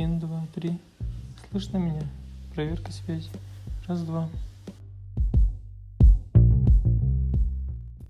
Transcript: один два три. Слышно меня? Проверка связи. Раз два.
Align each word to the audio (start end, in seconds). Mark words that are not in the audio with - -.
один 0.00 0.18
два 0.18 0.46
три. 0.54 0.78
Слышно 1.50 1.76
меня? 1.76 2.02
Проверка 2.54 2.90
связи. 2.90 3.28
Раз 3.86 4.02
два. 4.02 4.30